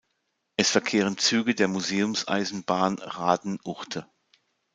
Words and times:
Es 0.57 0.71
verkehren 0.71 1.19
Züge 1.19 1.53
der 1.53 1.67
Museumseisenbahn 1.67 2.97
Rahden–Uchte. 2.97 4.07